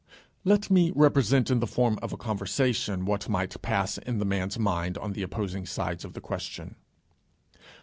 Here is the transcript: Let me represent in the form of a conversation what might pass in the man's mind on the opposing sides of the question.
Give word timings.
Let 0.43 0.71
me 0.71 0.91
represent 0.95 1.51
in 1.51 1.59
the 1.59 1.67
form 1.67 1.99
of 2.01 2.11
a 2.11 2.17
conversation 2.17 3.05
what 3.05 3.29
might 3.29 3.61
pass 3.61 3.99
in 3.99 4.17
the 4.17 4.25
man's 4.25 4.57
mind 4.57 4.97
on 4.97 5.13
the 5.13 5.21
opposing 5.21 5.67
sides 5.67 6.03
of 6.03 6.13
the 6.13 6.21
question. 6.21 6.75